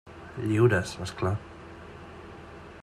Lliures, 0.45 0.95
és 1.05 1.13
clar. 1.21 1.35